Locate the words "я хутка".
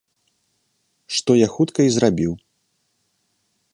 1.39-1.79